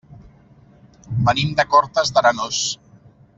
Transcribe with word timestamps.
Venim 1.27 1.51
de 1.61 1.67
Cortes 1.75 2.13
d'Arenós. 2.17 2.65